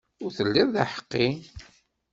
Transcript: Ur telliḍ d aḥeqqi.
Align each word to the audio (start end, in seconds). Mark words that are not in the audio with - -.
Ur 0.23 0.31
telliḍ 0.37 0.67
d 0.75 0.77
aḥeqqi. 0.83 1.27